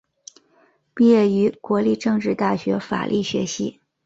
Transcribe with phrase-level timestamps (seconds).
[0.95, 3.79] 毕业于国立政治大学法律学系。